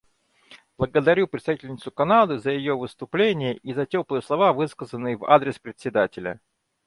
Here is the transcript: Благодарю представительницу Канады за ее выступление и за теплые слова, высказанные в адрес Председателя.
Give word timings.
Благодарю 0.79 1.27
представительницу 1.27 1.91
Канады 1.91 2.39
за 2.39 2.49
ее 2.49 2.75
выступление 2.75 3.55
и 3.57 3.71
за 3.71 3.85
теплые 3.85 4.23
слова, 4.23 4.51
высказанные 4.51 5.15
в 5.15 5.25
адрес 5.25 5.59
Председателя. 5.59 6.39